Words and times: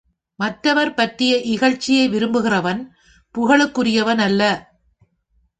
மற்றவர் 0.39 0.93
பற்றிய 0.93 1.33
இகழ்ச்சியை 1.35 2.09
விரும்புகிறவன், 2.09 2.81
புகழுக்குரியவன் 3.35 4.21
அல்ல. 4.21 4.71